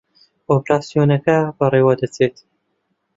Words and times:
ئۆپراسیۆنەکە 0.49 1.35
بەڕێوە 1.57 1.93
دەچێت 2.01 2.35